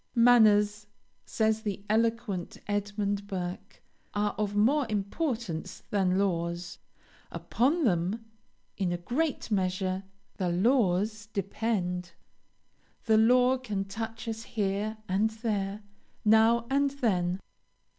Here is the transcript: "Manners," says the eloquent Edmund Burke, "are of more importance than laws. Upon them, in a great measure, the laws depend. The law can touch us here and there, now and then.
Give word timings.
"Manners," 0.15 0.87
says 1.25 1.61
the 1.61 1.85
eloquent 1.87 2.57
Edmund 2.65 3.27
Burke, 3.27 3.83
"are 4.15 4.31
of 4.35 4.55
more 4.55 4.87
importance 4.89 5.83
than 5.91 6.17
laws. 6.17 6.79
Upon 7.31 7.83
them, 7.83 8.25
in 8.77 8.91
a 8.91 8.97
great 8.97 9.51
measure, 9.51 10.01
the 10.37 10.49
laws 10.49 11.27
depend. 11.27 12.13
The 13.05 13.17
law 13.19 13.59
can 13.59 13.85
touch 13.85 14.27
us 14.27 14.41
here 14.41 14.97
and 15.07 15.29
there, 15.29 15.83
now 16.25 16.65
and 16.71 16.89
then. 16.89 17.39